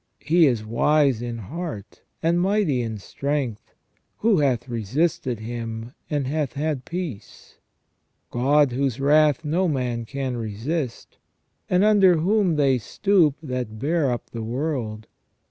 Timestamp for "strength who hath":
2.97-4.67